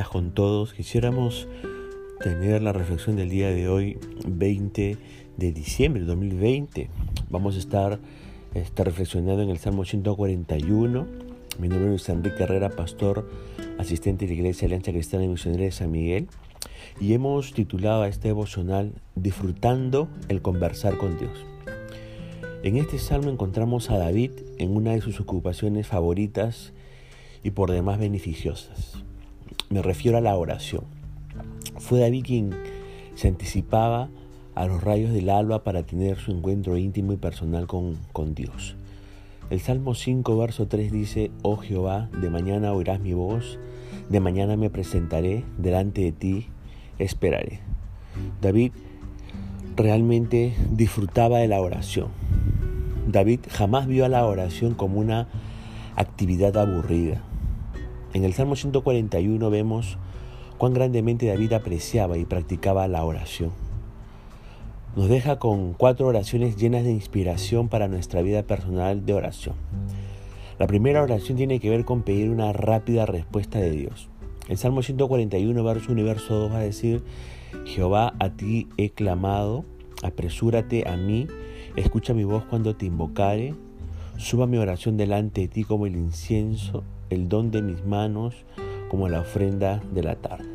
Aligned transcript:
con 0.00 0.30
todos. 0.30 0.72
Quisiéramos 0.72 1.46
tener 2.20 2.62
la 2.62 2.72
reflexión 2.72 3.14
del 3.16 3.28
día 3.28 3.50
de 3.50 3.68
hoy, 3.68 3.98
20 4.26 4.96
de 5.36 5.52
diciembre 5.52 6.00
de 6.00 6.06
2020. 6.06 6.88
Vamos 7.28 7.56
a 7.56 7.58
estar, 7.58 8.00
estar 8.54 8.86
reflexionando 8.86 9.42
en 9.42 9.50
el 9.50 9.58
Salmo 9.58 9.84
141. 9.84 11.06
Mi 11.58 11.68
nombre 11.68 11.94
es 11.94 12.08
Enrique 12.08 12.42
Herrera, 12.42 12.70
pastor, 12.70 13.28
asistente 13.78 14.24
de 14.24 14.32
la 14.32 14.38
Iglesia 14.38 14.64
Alianza 14.64 14.92
Cristiana 14.92 15.26
y 15.26 15.28
Misionera 15.28 15.64
de 15.64 15.72
San 15.72 15.90
Miguel. 15.90 16.26
Y 16.98 17.12
hemos 17.12 17.52
titulado 17.52 18.02
a 18.02 18.08
este 18.08 18.28
devocional 18.28 18.94
Disfrutando 19.14 20.08
el 20.28 20.40
conversar 20.40 20.96
con 20.96 21.18
Dios. 21.18 21.44
En 22.62 22.78
este 22.78 22.98
salmo 22.98 23.28
encontramos 23.28 23.90
a 23.90 23.98
David 23.98 24.30
en 24.56 24.74
una 24.74 24.92
de 24.92 25.02
sus 25.02 25.20
ocupaciones 25.20 25.86
favoritas 25.86 26.72
y 27.44 27.50
por 27.50 27.70
demás 27.70 27.98
beneficiosas. 27.98 29.02
Me 29.72 29.80
refiero 29.80 30.18
a 30.18 30.20
la 30.20 30.36
oración. 30.36 30.84
Fue 31.78 31.98
David 31.98 32.24
quien 32.26 32.50
se 33.14 33.28
anticipaba 33.28 34.10
a 34.54 34.66
los 34.66 34.84
rayos 34.84 35.14
del 35.14 35.30
alba 35.30 35.64
para 35.64 35.82
tener 35.82 36.18
su 36.18 36.30
encuentro 36.30 36.76
íntimo 36.76 37.14
y 37.14 37.16
personal 37.16 37.66
con, 37.66 37.96
Dios. 38.34 38.76
El 39.48 39.60
Salmo 39.60 39.94
5, 39.94 40.36
verso 40.36 40.68
3 40.68 40.92
dice, 40.92 41.30
Oh 41.40 41.56
Jehová, 41.56 42.10
de 42.20 42.28
mañana 42.28 42.74
oirás 42.74 43.00
mi 43.00 43.14
voz, 43.14 43.58
de 44.10 44.20
mañana 44.20 44.58
me 44.58 44.68
presentaré, 44.68 45.42
delante 45.56 46.02
de 46.02 46.12
ti 46.12 46.48
esperaré. 46.98 47.60
David 48.42 48.72
realmente 49.74 50.54
disfrutaba 50.70 51.38
de 51.38 51.48
la 51.48 51.62
oración. 51.62 52.08
David 53.08 53.40
jamás 53.48 53.86
vio 53.86 54.04
a 54.04 54.10
la 54.10 54.26
oración 54.26 54.74
como 54.74 55.00
una 55.00 55.28
actividad 55.96 56.58
aburrida. 56.58 57.22
En 58.14 58.24
el 58.24 58.34
Salmo 58.34 58.56
141 58.56 59.48
vemos 59.48 59.96
cuán 60.58 60.74
grandemente 60.74 61.26
David 61.26 61.54
apreciaba 61.54 62.18
y 62.18 62.26
practicaba 62.26 62.86
la 62.86 63.04
oración. 63.04 63.52
Nos 64.94 65.08
deja 65.08 65.38
con 65.38 65.72
cuatro 65.72 66.08
oraciones 66.08 66.56
llenas 66.56 66.84
de 66.84 66.92
inspiración 66.92 67.70
para 67.70 67.88
nuestra 67.88 68.20
vida 68.20 68.42
personal 68.42 69.06
de 69.06 69.14
oración. 69.14 69.54
La 70.58 70.66
primera 70.66 71.02
oración 71.02 71.38
tiene 71.38 71.58
que 71.58 71.70
ver 71.70 71.86
con 71.86 72.02
pedir 72.02 72.28
una 72.28 72.52
rápida 72.52 73.06
respuesta 73.06 73.58
de 73.58 73.70
Dios. 73.70 74.10
El 74.46 74.58
Salmo 74.58 74.82
141, 74.82 75.64
verso 75.64 75.92
1 75.92 76.00
y 76.02 76.04
verso 76.04 76.34
2 76.34 76.52
va 76.52 76.58
a 76.58 76.60
decir, 76.60 77.02
Jehová, 77.64 78.12
a 78.18 78.28
ti 78.28 78.68
he 78.76 78.90
clamado, 78.90 79.64
apresúrate 80.02 80.86
a 80.86 80.98
mí, 80.98 81.28
escucha 81.76 82.12
mi 82.12 82.24
voz 82.24 82.44
cuando 82.44 82.76
te 82.76 82.84
invocare, 82.84 83.54
suba 84.18 84.46
mi 84.46 84.58
oración 84.58 84.98
delante 84.98 85.40
de 85.40 85.48
ti 85.48 85.64
como 85.64 85.86
el 85.86 85.96
incienso 85.96 86.84
el 87.12 87.28
don 87.28 87.50
de 87.50 87.62
mis 87.62 87.84
manos 87.84 88.34
como 88.88 89.08
la 89.08 89.20
ofrenda 89.20 89.82
de 89.92 90.02
la 90.02 90.16
tarde. 90.16 90.48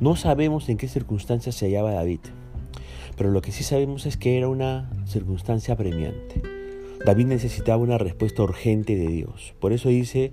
No 0.00 0.16
sabemos 0.16 0.68
en 0.68 0.76
qué 0.76 0.88
circunstancias 0.88 1.54
se 1.54 1.66
hallaba 1.66 1.92
David, 1.92 2.20
pero 3.16 3.30
lo 3.30 3.42
que 3.42 3.52
sí 3.52 3.62
sabemos 3.62 4.06
es 4.06 4.16
que 4.16 4.36
era 4.36 4.48
una 4.48 4.90
circunstancia 5.06 5.76
premiante. 5.76 6.42
David 7.04 7.26
necesitaba 7.26 7.82
una 7.82 7.98
respuesta 7.98 8.42
urgente 8.42 8.96
de 8.96 9.08
Dios. 9.08 9.54
Por 9.60 9.72
eso 9.72 9.88
dice, 9.88 10.32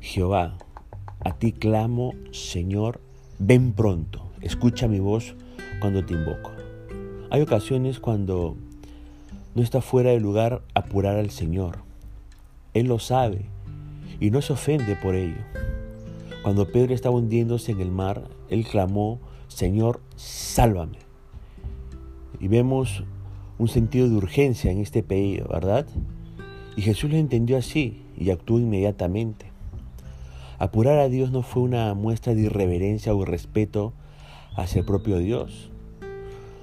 Jehová, 0.00 0.58
a 1.20 1.38
ti 1.38 1.52
clamo, 1.52 2.14
Señor, 2.32 3.00
ven 3.38 3.72
pronto, 3.72 4.30
escucha 4.40 4.88
mi 4.88 5.00
voz 5.00 5.34
cuando 5.80 6.04
te 6.04 6.14
invoco. 6.14 6.52
Hay 7.30 7.42
ocasiones 7.42 8.00
cuando 8.00 8.56
no 9.54 9.62
está 9.62 9.80
fuera 9.80 10.10
de 10.10 10.20
lugar 10.20 10.62
apurar 10.74 11.16
al 11.16 11.30
Señor. 11.30 11.78
Él 12.74 12.86
lo 12.86 12.98
sabe 12.98 13.46
y 14.20 14.30
no 14.30 14.42
se 14.42 14.52
ofende 14.52 14.94
por 14.94 15.14
ello. 15.14 15.40
Cuando 16.42 16.68
Pedro 16.68 16.94
estaba 16.94 17.16
hundiéndose 17.16 17.72
en 17.72 17.80
el 17.80 17.90
mar, 17.90 18.28
él 18.48 18.64
clamó, 18.64 19.18
Señor, 19.48 20.00
sálvame. 20.16 20.98
Y 22.38 22.48
vemos 22.48 23.04
un 23.58 23.68
sentido 23.68 24.08
de 24.08 24.16
urgencia 24.16 24.70
en 24.70 24.78
este 24.78 25.02
pedido, 25.02 25.48
¿verdad? 25.48 25.86
Y 26.76 26.82
Jesús 26.82 27.10
lo 27.10 27.16
entendió 27.16 27.58
así 27.58 28.02
y 28.16 28.30
actuó 28.30 28.58
inmediatamente. 28.58 29.50
Apurar 30.58 30.98
a 30.98 31.08
Dios 31.08 31.30
no 31.30 31.42
fue 31.42 31.62
una 31.62 31.92
muestra 31.94 32.34
de 32.34 32.42
irreverencia 32.42 33.14
o 33.14 33.24
respeto 33.24 33.92
hacia 34.56 34.80
el 34.80 34.86
propio 34.86 35.18
Dios. 35.18 35.70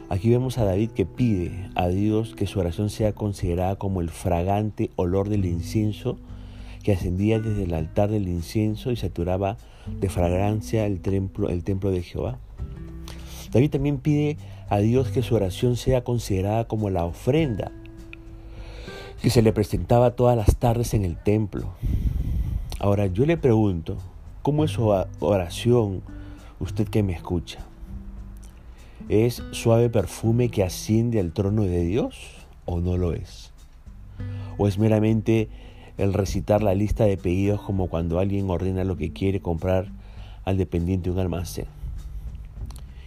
Aquí 0.10 0.30
vemos 0.30 0.58
a 0.58 0.64
David 0.64 0.92
que 0.92 1.06
pide 1.06 1.70
a 1.76 1.88
Dios 1.88 2.34
que 2.34 2.48
su 2.48 2.60
oración 2.60 2.90
sea 2.90 3.14
considerada 3.14 3.76
como 3.76 4.02
el 4.02 4.10
fragante 4.10 4.92
olor 4.96 5.30
del 5.30 5.46
incienso 5.46 6.18
que 6.88 6.94
ascendía 6.94 7.42
desde 7.42 7.64
el 7.64 7.74
altar 7.74 8.10
del 8.10 8.30
incienso 8.30 8.94
y 8.94 8.96
saturaba 8.96 9.58
de 10.00 10.08
fragancia 10.08 10.86
el 10.86 11.02
templo, 11.02 11.50
el 11.50 11.66
templo 11.66 11.92
de 11.92 12.02
Jehová. 12.02 12.40
David 13.52 13.72
también 13.72 13.98
pide 13.98 14.38
a 14.70 14.78
Dios 14.78 15.10
que 15.10 15.22
su 15.22 15.36
oración 15.36 15.76
sea 15.76 16.06
considerada 16.06 16.66
como 16.70 16.90
la 16.90 17.04
ofrenda 17.04 17.74
que 19.22 19.30
se 19.30 19.42
le 19.42 19.52
presentaba 19.52 20.12
todas 20.12 20.38
las 20.38 20.56
tardes 20.56 20.94
en 20.94 21.04
el 21.04 21.22
templo. 21.22 21.74
Ahora 22.80 23.08
yo 23.08 23.26
le 23.26 23.36
pregunto, 23.36 23.98
¿cómo 24.42 24.64
es 24.64 24.72
su 24.72 24.88
oración 25.20 26.04
usted 26.62 26.88
que 26.88 27.04
me 27.04 27.12
escucha? 27.12 27.66
¿Es 29.10 29.44
suave 29.52 29.90
perfume 29.90 30.48
que 30.48 30.64
asciende 30.64 31.20
al 31.20 31.34
trono 31.34 31.64
de 31.64 31.84
Dios 31.84 32.48
o 32.64 32.80
no 32.80 32.96
lo 32.96 33.12
es? 33.12 33.52
¿O 34.58 34.70
es 34.70 34.78
meramente 34.78 35.50
el 35.98 36.14
recitar 36.14 36.62
la 36.62 36.76
lista 36.76 37.06
de 37.06 37.18
pedidos 37.18 37.62
como 37.62 37.88
cuando 37.88 38.20
alguien 38.20 38.50
ordena 38.50 38.84
lo 38.84 38.98
que 38.98 39.14
quiere 39.14 39.42
comprar 39.42 39.92
al 40.46 40.58
dependiente 40.58 41.10
de 41.10 41.16
un 41.16 41.20
almacén. 41.20 41.66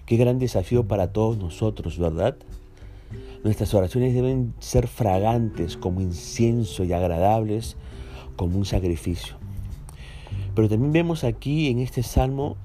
Qué 0.07 0.17
gran 0.17 0.39
desafío 0.39 0.89
para 0.89 1.13
todos 1.13 1.39
nosotros, 1.39 1.99
¿verdad? 1.99 2.37
Nuestras 3.45 3.73
oraciones 3.75 4.13
deben 4.13 4.55
ser 4.59 4.89
fragantes 4.89 5.77
como 5.77 6.01
incienso 6.01 6.85
y 6.85 6.93
agradables 6.93 7.77
como 8.37 8.59
un 8.59 8.65
sacrificio. 8.65 9.37
Pero 10.55 10.69
también 10.69 10.93
vemos 10.93 11.25
aquí 11.25 11.69
en 11.69 11.79
este 11.79 12.03
salmo 12.03 12.57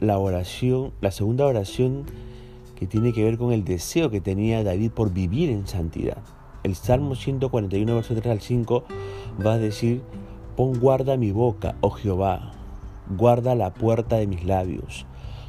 la 0.00 0.18
oración, 0.18 0.92
la 1.00 1.10
segunda 1.10 1.46
oración 1.46 2.04
que 2.74 2.86
tiene 2.86 3.12
que 3.12 3.22
ver 3.22 3.38
con 3.38 3.52
el 3.52 3.64
deseo 3.64 4.10
que 4.10 4.20
tenía 4.20 4.64
David 4.64 4.90
por 4.90 5.12
vivir 5.12 5.50
en 5.50 5.66
santidad. 5.66 6.18
El 6.62 6.74
Salmo 6.74 7.14
141, 7.14 7.94
verso 7.94 8.14
3 8.14 8.26
al 8.26 8.40
5 8.40 8.84
va 9.44 9.54
a 9.54 9.58
decir, 9.58 10.02
pon 10.56 10.78
guarda 10.78 11.16
mi 11.16 11.32
boca, 11.32 11.76
oh 11.80 11.90
Jehová, 11.90 12.52
guarda 13.16 13.54
la 13.54 13.74
puerta 13.74 14.16
de 14.16 14.26
mis 14.26 14.44
labios, 14.44 15.06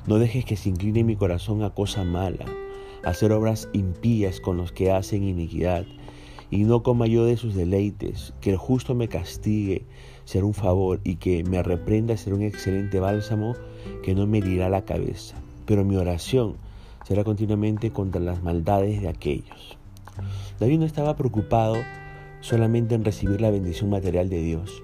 no 0.08 0.18
dejes 0.20 0.46
que 0.46 0.58
se 0.58 0.70
incline 0.70 1.04
mi 1.04 1.16
corazón 1.16 1.64
a 1.64 1.70
cosa 1.70 2.04
mala, 2.04 2.46
a 3.04 3.10
hacer 3.10 3.32
obras 3.32 3.70
impías 3.74 4.40
con 4.40 4.58
los 4.58 4.72
que 4.72 4.92
hacen 4.92 5.24
iniquidad, 5.24 5.86
y 6.52 6.64
no 6.64 6.84
coma 6.84 7.08
yo 7.08 7.26
de 7.26 7.38
sus 7.38 7.56
deleites, 7.56 8.34
que 8.42 8.52
el 8.52 8.58
justo 8.58 8.96
me 8.96 9.08
castigue, 9.08 9.86
será 10.26 10.46
un 10.46 10.54
favor, 10.54 11.02
y 11.04 11.16
que 11.16 11.44
me 11.44 11.62
reprenda 11.62 12.18
será 12.18 12.36
un 12.36 12.44
excelente 12.44 13.00
bálsamo 13.00 13.56
que 14.04 14.16
no 14.16 14.26
me 14.28 14.40
herirá 14.40 14.70
la 14.70 14.86
cabeza, 14.86 15.36
pero 15.66 15.84
mi 15.84 15.96
oración 15.96 16.56
será 17.04 17.24
continuamente 17.24 17.92
contra 17.92 18.22
las 18.22 18.42
maldades 18.42 19.02
de 19.02 19.10
aquellos. 19.10 19.78
David 20.60 20.80
no 20.80 20.86
estaba 20.86 21.16
preocupado 21.16 21.76
solamente 22.46 22.94
en 22.94 23.04
recibir 23.04 23.42
la 23.42 23.50
bendición 23.50 23.90
material 23.90 24.30
de 24.30 24.40
Dios. 24.40 24.84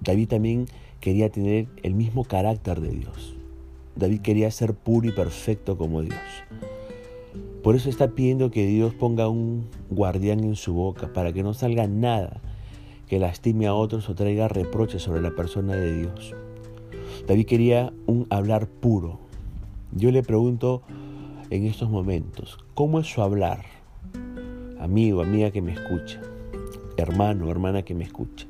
David 0.00 0.26
también 0.26 0.66
quería 0.98 1.30
tener 1.30 1.68
el 1.84 1.94
mismo 1.94 2.24
carácter 2.24 2.80
de 2.80 2.90
Dios. 2.90 3.36
David 3.94 4.22
quería 4.22 4.50
ser 4.50 4.74
puro 4.74 5.06
y 5.06 5.12
perfecto 5.12 5.78
como 5.78 6.02
Dios. 6.02 6.18
Por 7.62 7.76
eso 7.76 7.88
está 7.88 8.08
pidiendo 8.08 8.50
que 8.50 8.66
Dios 8.66 8.92
ponga 8.92 9.28
un 9.28 9.68
guardián 9.88 10.40
en 10.40 10.56
su 10.56 10.74
boca 10.74 11.12
para 11.12 11.32
que 11.32 11.44
no 11.44 11.54
salga 11.54 11.86
nada 11.86 12.40
que 13.06 13.20
lastime 13.20 13.68
a 13.68 13.74
otros 13.74 14.08
o 14.08 14.16
traiga 14.16 14.48
reproches 14.48 15.02
sobre 15.02 15.22
la 15.22 15.30
persona 15.30 15.76
de 15.76 15.96
Dios. 15.96 16.34
David 17.28 17.46
quería 17.46 17.92
un 18.06 18.26
hablar 18.30 18.66
puro. 18.66 19.20
Yo 19.92 20.10
le 20.10 20.24
pregunto 20.24 20.82
en 21.50 21.66
estos 21.66 21.88
momentos, 21.88 22.58
¿cómo 22.74 22.98
es 22.98 23.06
su 23.06 23.22
hablar? 23.22 23.64
amigo, 24.80 25.22
amiga 25.22 25.50
que 25.50 25.62
me 25.62 25.72
escucha, 25.72 26.20
hermano, 26.96 27.50
hermana 27.50 27.82
que 27.82 27.94
me 27.94 28.04
escucha. 28.04 28.46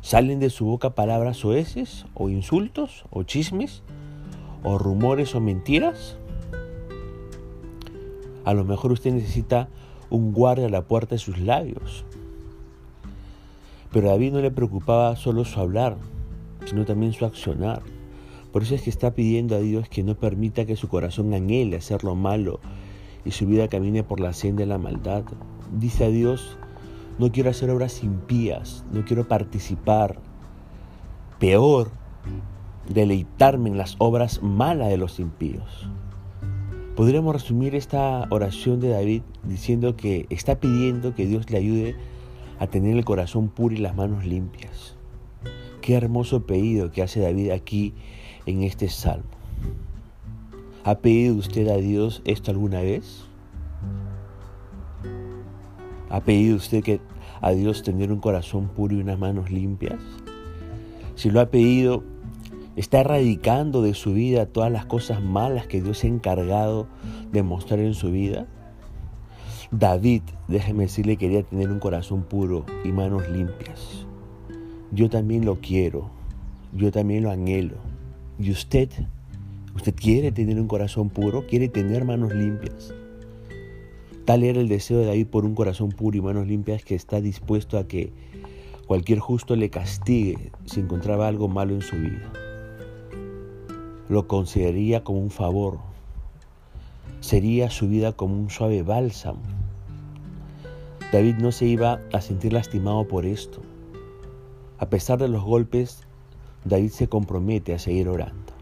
¿Salen 0.00 0.40
de 0.40 0.50
su 0.50 0.64
boca 0.64 0.90
palabras 0.90 1.36
soeces 1.36 2.06
o 2.14 2.28
insultos 2.28 3.04
o 3.10 3.22
chismes 3.22 3.82
o 4.64 4.78
rumores 4.78 5.34
o 5.34 5.40
mentiras? 5.40 6.16
A 8.44 8.54
lo 8.54 8.64
mejor 8.64 8.92
usted 8.92 9.12
necesita 9.12 9.68
un 10.10 10.32
guardia 10.32 10.66
a 10.66 10.70
la 10.70 10.82
puerta 10.82 11.14
de 11.14 11.20
sus 11.20 11.38
labios. 11.38 12.04
Pero 13.92 14.08
a 14.08 14.12
David 14.12 14.32
no 14.32 14.40
le 14.40 14.50
preocupaba 14.50 15.14
solo 15.16 15.44
su 15.44 15.60
hablar, 15.60 15.96
sino 16.66 16.84
también 16.84 17.12
su 17.12 17.24
accionar. 17.24 17.82
Por 18.52 18.62
eso 18.62 18.74
es 18.74 18.82
que 18.82 18.90
está 18.90 19.14
pidiendo 19.14 19.56
a 19.56 19.60
Dios 19.60 19.88
que 19.88 20.02
no 20.02 20.14
permita 20.14 20.66
que 20.66 20.76
su 20.76 20.88
corazón 20.88 21.32
anhele 21.32 21.76
hacer 21.76 22.04
lo 22.04 22.14
malo 22.14 22.60
y 23.24 23.30
su 23.30 23.46
vida 23.46 23.68
camine 23.68 24.02
por 24.02 24.20
la 24.20 24.32
senda 24.32 24.60
de 24.60 24.66
la 24.66 24.78
maldad. 24.78 25.24
Dice 25.72 26.04
a 26.04 26.08
Dios, 26.08 26.58
no 27.18 27.30
quiero 27.32 27.50
hacer 27.50 27.70
obras 27.70 28.02
impías, 28.02 28.84
no 28.92 29.04
quiero 29.04 29.28
participar. 29.28 30.18
Peor, 31.38 31.90
deleitarme 32.88 33.70
en 33.70 33.78
las 33.78 33.96
obras 33.98 34.42
malas 34.42 34.88
de 34.88 34.96
los 34.96 35.18
impíos. 35.18 35.88
Podríamos 36.96 37.34
resumir 37.34 37.74
esta 37.74 38.26
oración 38.30 38.80
de 38.80 38.90
David 38.90 39.22
diciendo 39.44 39.96
que 39.96 40.26
está 40.30 40.60
pidiendo 40.60 41.14
que 41.14 41.26
Dios 41.26 41.50
le 41.50 41.58
ayude 41.58 41.96
a 42.58 42.66
tener 42.66 42.96
el 42.96 43.04
corazón 43.04 43.48
puro 43.48 43.74
y 43.74 43.78
las 43.78 43.96
manos 43.96 44.24
limpias. 44.24 44.96
Qué 45.80 45.94
hermoso 45.94 46.46
pedido 46.46 46.92
que 46.92 47.02
hace 47.02 47.20
David 47.20 47.50
aquí 47.50 47.94
en 48.46 48.62
este 48.62 48.88
salmo. 48.88 49.24
¿Ha 50.84 50.98
pedido 50.98 51.34
usted 51.36 51.68
a 51.68 51.76
Dios 51.76 52.22
esto 52.24 52.50
alguna 52.50 52.82
vez? 52.82 53.24
¿Ha 56.12 56.20
pedido 56.20 56.56
usted 56.56 56.84
que 56.84 57.00
a 57.40 57.52
Dios 57.52 57.82
tener 57.82 58.12
un 58.12 58.20
corazón 58.20 58.68
puro 58.68 58.94
y 58.94 59.00
unas 59.00 59.18
manos 59.18 59.50
limpias? 59.50 59.98
Si 61.14 61.30
lo 61.30 61.40
ha 61.40 61.46
pedido, 61.46 62.04
está 62.76 63.00
erradicando 63.00 63.80
de 63.80 63.94
su 63.94 64.12
vida 64.12 64.44
todas 64.44 64.70
las 64.70 64.84
cosas 64.84 65.22
malas 65.22 65.66
que 65.66 65.80
Dios 65.80 65.96
se 65.96 66.08
ha 66.08 66.10
encargado 66.10 66.86
de 67.32 67.42
mostrar 67.42 67.80
en 67.80 67.94
su 67.94 68.10
vida? 68.10 68.46
David, 69.70 70.20
déjeme 70.48 70.82
decirle, 70.82 71.16
quería 71.16 71.44
tener 71.44 71.70
un 71.70 71.78
corazón 71.78 72.24
puro 72.24 72.66
y 72.84 72.88
manos 72.88 73.26
limpias. 73.30 74.04
Yo 74.90 75.08
también 75.08 75.46
lo 75.46 75.62
quiero, 75.62 76.10
yo 76.74 76.92
también 76.92 77.22
lo 77.22 77.30
anhelo. 77.30 77.76
¿Y 78.38 78.50
usted? 78.50 78.90
¿Usted 79.74 79.94
quiere 79.94 80.30
tener 80.30 80.60
un 80.60 80.68
corazón 80.68 81.08
puro? 81.08 81.46
¿Quiere 81.46 81.68
tener 81.68 82.04
manos 82.04 82.34
limpias? 82.34 82.92
Tal 84.24 84.44
era 84.44 84.60
el 84.60 84.68
deseo 84.68 84.98
de 84.98 85.06
David 85.06 85.26
por 85.26 85.44
un 85.44 85.54
corazón 85.54 85.90
puro 85.90 86.16
y 86.16 86.20
manos 86.20 86.46
limpias 86.46 86.84
que 86.84 86.94
está 86.94 87.20
dispuesto 87.20 87.78
a 87.78 87.88
que 87.88 88.12
cualquier 88.86 89.18
justo 89.18 89.56
le 89.56 89.70
castigue 89.70 90.52
si 90.64 90.80
encontraba 90.80 91.28
algo 91.28 91.48
malo 91.48 91.74
en 91.74 91.82
su 91.82 91.96
vida 91.96 92.32
lo 94.12 94.28
consideraría 94.28 95.04
como 95.04 95.20
un 95.20 95.30
favor. 95.30 95.78
Sería 97.20 97.70
su 97.70 97.88
vida 97.88 98.12
como 98.12 98.34
un 98.34 98.50
suave 98.50 98.82
bálsamo. 98.82 99.40
David 101.10 101.36
no 101.36 101.50
se 101.50 101.64
iba 101.64 101.98
a 102.12 102.20
sentir 102.20 102.52
lastimado 102.52 103.08
por 103.08 103.24
esto. 103.24 103.62
A 104.78 104.90
pesar 104.90 105.18
de 105.18 105.28
los 105.28 105.42
golpes, 105.42 106.06
David 106.66 106.90
se 106.90 107.08
compromete 107.08 107.72
a 107.72 107.78
seguir 107.78 108.06
orando. 108.06 108.52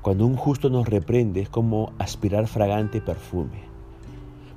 Cuando 0.00 0.24
un 0.24 0.36
justo 0.36 0.70
nos 0.70 0.88
reprende 0.88 1.42
es 1.42 1.50
como 1.50 1.92
aspirar 1.98 2.46
fragante 2.46 3.02
perfume. 3.02 3.71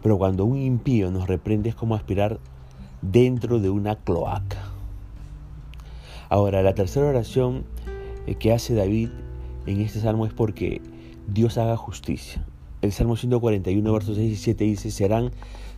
Pero 0.06 0.20
cuando 0.20 0.46
un 0.46 0.60
impío 0.60 1.10
nos 1.10 1.28
reprende 1.28 1.70
es 1.70 1.74
como 1.74 1.96
aspirar 1.96 2.40
dentro 3.02 3.60
de 3.60 3.72
una 3.72 3.96
cloaca. 3.96 4.64
Ahora, 6.30 6.62
la 6.62 6.76
tercera 6.76 7.08
oración 7.08 7.66
eh, 8.28 8.36
que 8.36 8.54
hace 8.54 8.76
David 8.76 9.10
en 9.66 9.82
este 9.82 10.00
salmo 10.00 10.28
es 10.28 10.32
porque 10.32 10.80
Dios 11.28 11.58
haga 11.58 11.76
justicia. 11.76 12.46
El 12.84 12.92
Salmo 12.92 13.16
141, 13.16 13.92
versos 13.92 14.18
6 14.18 14.32
y 14.32 14.36
7 14.36 14.64
dice, 14.66 14.92
serán 14.92 15.32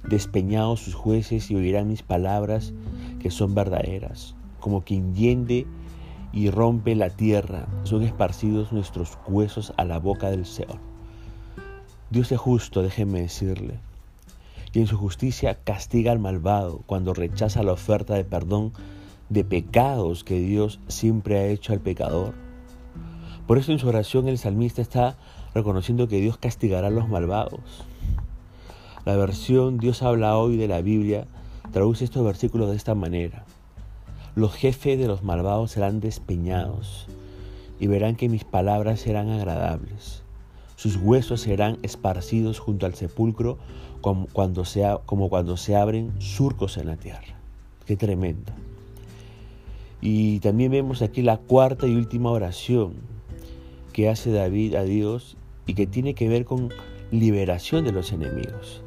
despeñados 0.10 0.82
sus 0.82 0.94
jueces 0.94 1.50
y 1.50 1.56
oirán 1.56 1.88
mis 1.88 2.04
palabras 2.04 2.74
que 3.22 3.32
son 3.32 3.56
verdaderas. 3.56 4.36
Como 4.60 4.82
quien 4.82 5.16
hiende 5.16 5.66
y 6.34 6.50
rompe 6.50 6.96
la 6.96 7.12
tierra, 7.12 7.66
son 7.86 8.04
esparcidos 8.04 8.74
nuestros 8.74 9.18
huesos 9.26 9.72
a 9.78 9.86
la 9.86 10.00
boca 10.00 10.30
del 10.30 10.46
Señor. 10.46 10.80
Dios 12.10 12.30
es 12.34 12.40
justo, 12.40 12.84
déjeme 12.84 13.22
decirle, 13.22 13.80
y 14.74 14.80
en 14.80 14.88
su 14.88 14.98
justicia 14.98 15.56
castiga 15.64 16.12
al 16.12 16.20
malvado 16.20 16.82
cuando 16.86 17.14
rechaza 17.14 17.64
la 17.64 17.74
oferta 17.74 18.16
de 18.16 18.24
perdón 18.24 18.74
de 19.30 19.44
pecados 19.44 20.24
que 20.24 20.40
Dios 20.40 20.80
siempre 20.88 21.38
ha 21.38 21.48
hecho 21.48 21.74
al 21.74 21.80
pecador. 21.80 22.34
Por 23.46 23.58
eso 23.58 23.72
en 23.72 23.80
su 23.80 23.88
oración 23.88 24.28
el 24.28 24.38
salmista 24.38 24.82
está 24.82 25.18
reconociendo 25.54 26.08
que 26.08 26.20
Dios 26.20 26.38
castigará 26.38 26.88
a 26.88 26.92
los 26.92 27.08
malvados. 27.08 27.86
La 29.06 29.16
versión 29.16 29.78
Dios 29.78 30.04
habla 30.04 30.38
hoy 30.38 30.58
de 30.58 30.68
la 30.68 30.82
Biblia 30.82 31.28
traduce 31.72 32.04
estos 32.06 32.26
versículos 32.26 32.70
de 32.70 32.76
esta 32.76 32.96
manera. 32.96 33.46
Los 34.36 34.54
jefes 34.54 35.00
de 35.00 35.08
los 35.08 35.24
malvados 35.24 35.72
serán 35.72 36.00
despeñados 36.00 37.08
y 37.80 37.88
verán 37.88 38.16
que 38.16 38.30
mis 38.30 38.44
palabras 38.44 39.00
serán 39.00 39.30
agradables. 39.30 40.24
Sus 40.78 40.96
huesos 40.96 41.42
serán 41.42 41.80
esparcidos 41.82 42.60
junto 42.60 42.86
al 42.86 42.94
sepulcro 42.94 43.58
como 44.02 44.28
cuando 44.28 44.64
se, 44.64 45.76
abren 45.76 46.12
surcos 46.20 46.78
en 46.78 46.86
la 46.86 46.98
tierra. 46.98 47.36
Qué 47.88 47.98
tremendo. 47.98 48.54
Y 50.02 50.40
también 50.40 50.72
vemos 50.72 51.02
aquí 51.02 51.24
la 51.24 51.38
cuarta 51.38 51.88
y 51.88 51.96
última 51.96 52.30
oración 52.30 52.94
que 53.92 54.08
hace 54.08 54.32
David 54.32 54.76
a 54.76 54.84
Dios 54.84 55.36
y 55.66 55.74
que 55.74 55.88
tiene 55.88 56.14
que 56.14 56.30
ver 56.30 56.46
con 56.46 56.70
liberación 57.10 57.84
de 57.84 57.92
los 57.92 58.12
enemigos. 58.12 58.84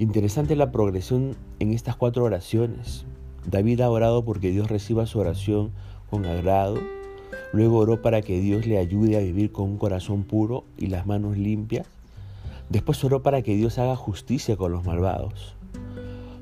Interesante 0.00 0.56
la 0.56 0.72
progresión 0.72 1.36
en 1.60 1.72
estas 1.72 1.94
cuatro 1.94 2.24
oraciones. 2.24 3.06
David 3.48 3.80
ha 3.80 3.90
orado 3.90 4.24
porque 4.24 4.50
Dios 4.50 4.68
reciba 4.68 5.06
su 5.06 5.20
oración 5.20 5.70
con 6.10 6.26
agrado. 6.26 6.80
Luego 7.54 7.78
oró 7.78 8.02
para 8.02 8.20
que 8.20 8.40
Dios 8.40 8.66
le 8.66 8.78
ayude 8.78 9.16
a 9.16 9.20
vivir 9.20 9.52
con 9.52 9.66
un 9.66 9.78
corazón 9.78 10.24
puro 10.24 10.64
y 10.76 10.88
las 10.88 11.06
manos 11.06 11.38
limpias. 11.38 11.86
Después 12.68 13.04
oró 13.04 13.22
para 13.22 13.42
que 13.42 13.54
Dios 13.54 13.78
haga 13.78 13.94
justicia 13.94 14.56
con 14.56 14.72
los 14.72 14.84
malvados. 14.84 15.54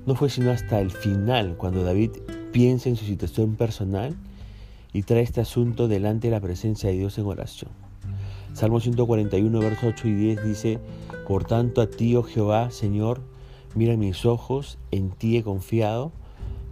No 0.06 0.14
fue 0.14 0.31
sino 0.31 0.50
hasta 0.50 0.81
el 0.81 0.91
final 0.91 1.56
cuando 1.59 1.85
David 1.85 2.12
piensa 2.50 2.88
en 2.88 2.97
su 2.97 3.05
situación 3.05 3.56
personal 3.56 4.17
y 4.94 5.03
trae 5.03 5.20
este 5.20 5.43
asunto 5.43 5.87
delante 5.87 6.29
de 6.29 6.32
la 6.32 6.41
presencia 6.41 6.88
de 6.88 6.97
Dios 6.97 7.19
en 7.19 7.26
oración. 7.26 7.70
Salmo 8.55 8.81
141, 8.81 9.58
versos 9.58 9.93
8 9.93 10.08
y 10.08 10.15
10 10.15 10.44
dice, 10.44 10.79
Por 11.29 11.44
tanto 11.44 11.82
a 11.82 11.88
ti, 11.88 12.17
oh 12.17 12.23
Jehová, 12.23 12.70
Señor, 12.70 13.20
mira 13.75 13.99
mis 13.99 14.25
ojos, 14.25 14.79
en 14.91 15.11
ti 15.11 15.37
he 15.37 15.43
confiado, 15.43 16.11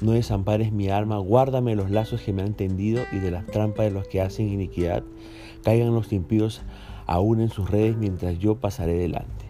no 0.00 0.12
desampares 0.12 0.72
mi 0.72 0.88
alma, 0.88 1.18
guárdame 1.18 1.76
los 1.76 1.90
lazos 1.90 2.22
que 2.22 2.32
me 2.32 2.42
han 2.42 2.54
tendido 2.54 3.02
y 3.12 3.18
de 3.18 3.30
las 3.30 3.46
trampas 3.46 3.86
de 3.86 3.90
los 3.92 4.08
que 4.08 4.20
hacen 4.20 4.48
iniquidad, 4.48 5.02
caigan 5.62 5.94
los 5.94 6.12
impíos 6.12 6.62
aún 7.06 7.40
en 7.40 7.50
sus 7.50 7.70
redes 7.70 7.96
mientras 7.96 8.38
yo 8.38 8.56
pasaré 8.56 8.94
delante. 8.94 9.46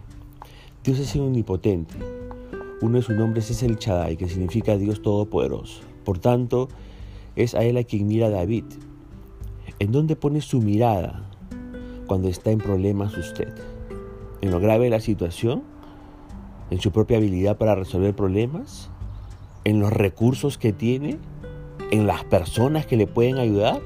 Dios 0.83 0.99
es 0.99 1.15
omnipotente. 1.15 1.95
Uno 2.81 2.97
de 2.97 3.03
sus 3.03 3.15
nombres 3.15 3.51
es 3.51 3.61
el 3.61 3.77
Chadai, 3.77 4.17
que 4.17 4.27
significa 4.27 4.77
Dios 4.77 5.03
Todopoderoso. 5.03 5.83
Por 6.03 6.17
tanto, 6.17 6.69
es 7.35 7.53
a 7.53 7.63
él 7.63 7.77
a 7.77 7.83
quien 7.83 8.07
mira 8.07 8.29
David. 8.29 8.65
¿En 9.77 9.91
dónde 9.91 10.15
pone 10.15 10.41
su 10.41 10.59
mirada 10.59 11.29
cuando 12.07 12.27
está 12.27 12.49
en 12.49 12.57
problemas 12.57 13.15
usted? 13.15 13.53
¿En 14.41 14.49
lo 14.49 14.59
grave 14.59 14.85
de 14.85 14.89
la 14.89 14.99
situación? 14.99 15.63
¿En 16.71 16.79
su 16.79 16.91
propia 16.91 17.17
habilidad 17.17 17.57
para 17.57 17.75
resolver 17.75 18.15
problemas? 18.15 18.89
¿En 19.63 19.79
los 19.79 19.93
recursos 19.93 20.57
que 20.57 20.73
tiene? 20.73 21.19
¿En 21.91 22.07
las 22.07 22.23
personas 22.23 22.87
que 22.87 22.97
le 22.97 23.05
pueden 23.05 23.37
ayudar? 23.37 23.79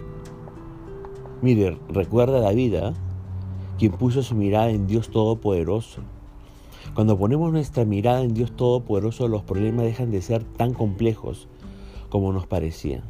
Mire, 1.41 1.77
recuerda 1.89 2.39
David, 2.39 2.75
¿ah? 2.75 2.93
quien 3.77 3.91
puso 3.91 4.23
su 4.23 4.35
mirada 4.35 4.69
en 4.69 4.87
Dios 4.87 5.09
Todopoderoso. 5.09 6.01
Cuando 6.93 7.17
ponemos 7.17 7.51
nuestra 7.51 7.83
mirada 7.83 8.21
en 8.21 8.33
Dios 8.33 8.55
Todopoderoso, 8.55 9.27
los 9.27 9.43
problemas 9.43 9.83
dejan 9.83 10.11
de 10.11 10.21
ser 10.21 10.45
tan 10.45 10.73
complejos 10.73 11.49
como 12.09 12.31
nos 12.31 12.47
parecían. 12.47 13.03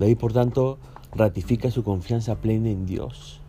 David, 0.00 0.16
por 0.16 0.32
tanto, 0.32 0.78
ratifica 1.14 1.70
su 1.70 1.84
confianza 1.84 2.40
plena 2.40 2.70
en 2.70 2.86
Dios. 2.86 3.40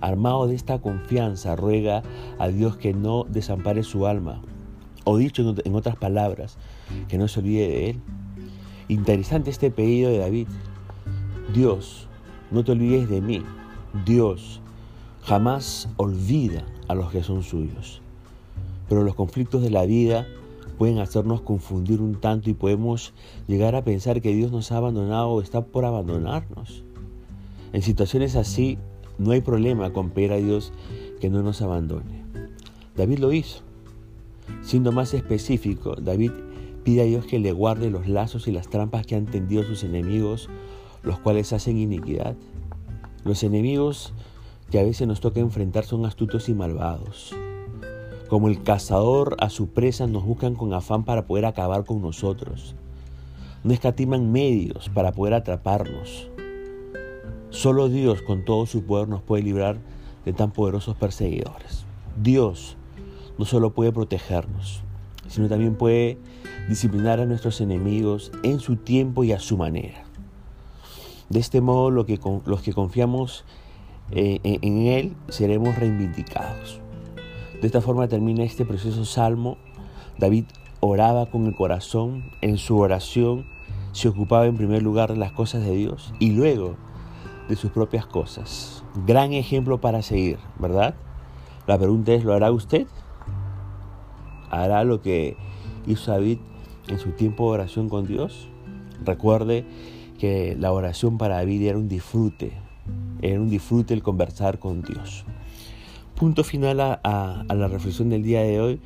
Armado 0.00 0.48
de 0.48 0.56
esta 0.56 0.80
confianza, 0.80 1.54
ruega 1.54 2.02
a 2.40 2.48
Dios 2.48 2.76
que 2.76 2.92
no 2.92 3.22
desampare 3.22 3.84
su 3.84 4.06
alma, 4.08 4.42
o 5.08 5.16
dicho 5.16 5.54
en 5.64 5.74
otras 5.76 5.96
palabras, 5.96 6.58
que 7.08 7.16
no 7.16 7.28
se 7.28 7.38
olvide 7.38 7.68
de 7.68 7.90
Él. 7.90 8.00
Interesante 8.88 9.50
este 9.50 9.70
pedido 9.70 10.10
de 10.10 10.18
David. 10.18 10.48
Dios, 11.54 12.08
no 12.50 12.64
te 12.64 12.72
olvides 12.72 13.08
de 13.08 13.20
mí. 13.20 13.40
Dios 14.04 14.60
jamás 15.22 15.88
olvida 15.96 16.64
a 16.88 16.96
los 16.96 17.12
que 17.12 17.22
son 17.22 17.44
suyos. 17.44 18.02
Pero 18.88 19.04
los 19.04 19.14
conflictos 19.14 19.62
de 19.62 19.70
la 19.70 19.86
vida 19.86 20.26
pueden 20.76 20.98
hacernos 20.98 21.40
confundir 21.40 22.00
un 22.00 22.16
tanto 22.16 22.50
y 22.50 22.54
podemos 22.54 23.14
llegar 23.46 23.76
a 23.76 23.84
pensar 23.84 24.20
que 24.20 24.34
Dios 24.34 24.50
nos 24.50 24.72
ha 24.72 24.78
abandonado 24.78 25.28
o 25.28 25.40
está 25.40 25.64
por 25.64 25.84
abandonarnos. 25.84 26.82
En 27.72 27.82
situaciones 27.82 28.34
así 28.34 28.76
no 29.18 29.30
hay 29.30 29.40
problema 29.40 29.92
con 29.92 30.10
pedir 30.10 30.32
a 30.32 30.36
Dios 30.36 30.72
que 31.20 31.30
no 31.30 31.42
nos 31.42 31.62
abandone. 31.62 32.24
David 32.96 33.20
lo 33.20 33.32
hizo. 33.32 33.65
Siendo 34.62 34.92
más 34.92 35.14
específico, 35.14 35.94
David 35.96 36.32
pide 36.82 37.02
a 37.02 37.04
Dios 37.04 37.26
que 37.26 37.38
le 37.38 37.52
guarde 37.52 37.90
los 37.90 38.08
lazos 38.08 38.48
y 38.48 38.52
las 38.52 38.68
trampas 38.68 39.06
que 39.06 39.16
han 39.16 39.26
tendido 39.26 39.62
sus 39.64 39.84
enemigos, 39.84 40.48
los 41.02 41.18
cuales 41.18 41.52
hacen 41.52 41.78
iniquidad. 41.78 42.36
Los 43.24 43.42
enemigos 43.42 44.12
que 44.70 44.78
a 44.78 44.84
veces 44.84 45.06
nos 45.06 45.20
toca 45.20 45.40
enfrentar 45.40 45.84
son 45.84 46.04
astutos 46.04 46.48
y 46.48 46.54
malvados. 46.54 47.34
Como 48.28 48.48
el 48.48 48.62
cazador 48.62 49.36
a 49.38 49.50
su 49.50 49.68
presa 49.68 50.06
nos 50.06 50.24
buscan 50.24 50.54
con 50.54 50.72
afán 50.72 51.04
para 51.04 51.26
poder 51.26 51.44
acabar 51.44 51.84
con 51.84 52.02
nosotros. 52.02 52.74
No 53.62 53.72
escatiman 53.72 54.32
medios 54.32 54.88
para 54.88 55.12
poder 55.12 55.34
atraparnos. 55.34 56.28
Solo 57.50 57.88
Dios 57.88 58.22
con 58.22 58.44
todo 58.44 58.66
su 58.66 58.84
poder 58.84 59.08
nos 59.08 59.22
puede 59.22 59.42
librar 59.42 59.78
de 60.24 60.32
tan 60.32 60.52
poderosos 60.52 60.96
perseguidores. 60.96 61.84
Dios 62.20 62.76
no 63.38 63.44
solo 63.44 63.72
puede 63.72 63.92
protegernos, 63.92 64.82
sino 65.28 65.48
también 65.48 65.76
puede 65.76 66.18
disciplinar 66.68 67.20
a 67.20 67.26
nuestros 67.26 67.60
enemigos 67.60 68.32
en 68.42 68.60
su 68.60 68.76
tiempo 68.76 69.24
y 69.24 69.32
a 69.32 69.38
su 69.38 69.56
manera. 69.56 70.04
De 71.28 71.40
este 71.40 71.60
modo, 71.60 71.90
los 71.90 72.06
que 72.62 72.72
confiamos 72.72 73.44
eh, 74.12 74.40
en 74.42 74.86
Él 74.86 75.16
seremos 75.28 75.76
reivindicados. 75.76 76.80
De 77.60 77.66
esta 77.66 77.80
forma 77.80 78.06
termina 78.06 78.44
este 78.44 78.64
precioso 78.64 79.04
salmo. 79.04 79.56
David 80.18 80.44
oraba 80.80 81.26
con 81.26 81.46
el 81.46 81.56
corazón, 81.56 82.30
en 82.42 82.58
su 82.58 82.78
oración 82.78 83.46
se 83.92 84.08
ocupaba 84.08 84.44
en 84.44 84.58
primer 84.58 84.82
lugar 84.82 85.10
de 85.10 85.16
las 85.16 85.32
cosas 85.32 85.64
de 85.64 85.74
Dios 85.74 86.12
y 86.18 86.32
luego 86.32 86.76
de 87.48 87.56
sus 87.56 87.70
propias 87.70 88.04
cosas. 88.04 88.84
Gran 89.06 89.32
ejemplo 89.32 89.80
para 89.80 90.02
seguir, 90.02 90.38
¿verdad? 90.58 90.94
La 91.66 91.78
pregunta 91.78 92.12
es, 92.12 92.22
¿lo 92.22 92.34
hará 92.34 92.52
usted? 92.52 92.86
¿Hará 94.62 94.84
lo 94.84 95.02
que 95.02 95.36
hizo 95.86 96.12
David 96.12 96.38
en 96.88 96.98
su 96.98 97.10
tiempo 97.10 97.44
de 97.44 97.58
oración 97.58 97.88
con 97.88 98.06
Dios? 98.06 98.48
Recuerde 99.04 99.64
que 100.18 100.56
la 100.58 100.72
oración 100.72 101.18
para 101.18 101.36
David 101.36 101.62
era 101.62 101.78
un 101.78 101.88
disfrute, 101.88 102.52
era 103.20 103.38
un 103.40 103.50
disfrute 103.50 103.92
el 103.92 104.02
conversar 104.02 104.58
con 104.58 104.82
Dios. 104.82 105.24
Punto 106.14 106.42
final 106.44 106.80
a, 106.80 107.44
la 107.54 107.68
reflexión 107.68 108.08
del 108.08 108.22
día 108.22 108.40
de 108.40 108.60
hoy, 108.60 108.80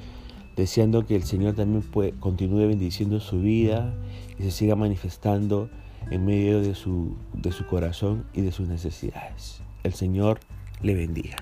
deseando 0.56 1.06
que 1.06 1.14
el 1.14 1.22
Señor 1.22 1.54
también 1.54 1.84
continúe 2.18 2.66
bendiciendo 2.66 3.20
su 3.20 3.40
vida 3.40 3.94
y 4.38 4.42
se 4.42 4.50
siga 4.50 4.74
manifestando 4.74 5.70
en 6.10 6.24
medio 6.24 6.60
de 6.60 6.74
su 6.74 7.16
corazón 7.68 8.24
y 8.32 8.40
de 8.40 8.50
sus 8.50 8.66
necesidades. 8.66 9.62
El 9.84 9.92
Señor 9.92 10.40
le 10.82 10.94
bendiga. 10.94 11.36